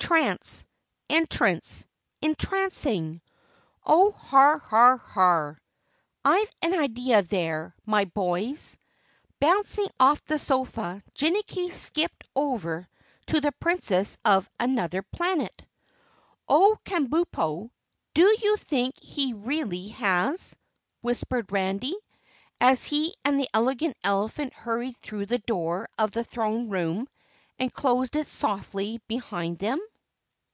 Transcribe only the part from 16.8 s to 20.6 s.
Kabumpo! Do you think he really has?"